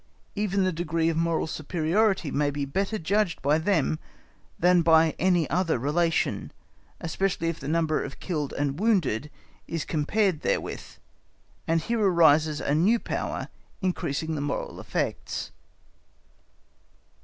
[0.35, 3.99] Even the degree of moral superiority may be better judged of by them
[4.57, 6.51] than by any other relation,
[6.99, 9.29] especially if the number of killed and wounded
[9.67, 10.93] is compared therewith;
[11.67, 13.47] and here arises a new power
[13.83, 15.51] increasing the moral effects.